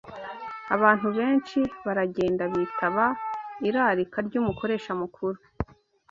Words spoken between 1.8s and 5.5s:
baragenda bitaba irarika ry’Umukoresha Mukuru